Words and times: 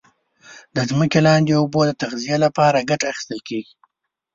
د 0.75 0.77
ځمکې 0.89 1.19
لاندي 1.27 1.53
اوبو 1.57 1.81
د 1.85 1.91
تغذیه 2.01 2.37
لپاره 2.45 2.85
کټه 2.89 3.05
اخیستل 3.11 3.39
کیږي. 3.47 3.75